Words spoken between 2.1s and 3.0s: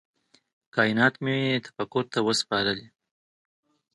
ته وه سپارلي